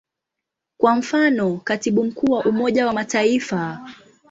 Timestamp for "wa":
2.31-2.45, 2.87-2.93